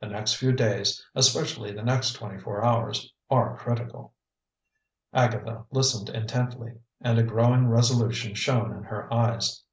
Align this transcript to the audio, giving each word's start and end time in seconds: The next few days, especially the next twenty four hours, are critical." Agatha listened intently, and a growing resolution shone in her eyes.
The 0.00 0.06
next 0.06 0.34
few 0.34 0.52
days, 0.52 1.04
especially 1.12 1.72
the 1.72 1.82
next 1.82 2.12
twenty 2.12 2.38
four 2.38 2.64
hours, 2.64 3.12
are 3.28 3.56
critical." 3.56 4.14
Agatha 5.12 5.64
listened 5.72 6.08
intently, 6.08 6.74
and 7.00 7.18
a 7.18 7.24
growing 7.24 7.66
resolution 7.66 8.36
shone 8.36 8.72
in 8.76 8.84
her 8.84 9.12
eyes. 9.12 9.64